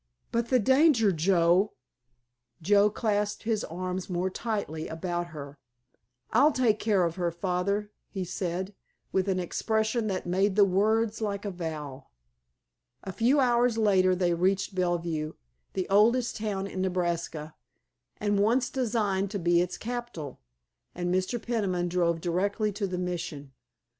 [0.31, 1.73] "But the danger, Joe——"
[2.59, 5.59] Joe clasped his arms more tightly about her.
[6.31, 8.73] "I'll take care of her, Father," he said,
[9.11, 12.07] with an expression that made the words like a vow.
[13.03, 15.33] A few hours later they reached Bellevue,
[15.73, 17.53] the oldest town in Nebraska,
[18.17, 20.41] and once designed to be its capital,
[20.95, 21.39] and Mr.
[21.39, 23.51] Peniman drove directly to the Mission.